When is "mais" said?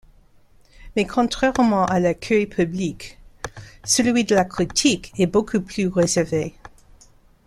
0.95-1.05